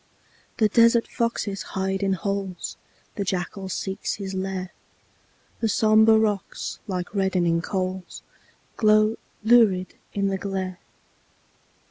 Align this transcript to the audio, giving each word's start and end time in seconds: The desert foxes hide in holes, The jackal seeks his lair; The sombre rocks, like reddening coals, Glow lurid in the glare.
The 0.57 0.67
desert 0.67 1.07
foxes 1.07 1.61
hide 1.77 2.01
in 2.01 2.13
holes, 2.13 2.75
The 3.17 3.23
jackal 3.23 3.69
seeks 3.69 4.15
his 4.15 4.33
lair; 4.33 4.71
The 5.59 5.69
sombre 5.69 6.17
rocks, 6.17 6.79
like 6.87 7.13
reddening 7.13 7.61
coals, 7.61 8.23
Glow 8.77 9.17
lurid 9.43 9.93
in 10.13 10.29
the 10.29 10.39
glare. 10.39 10.79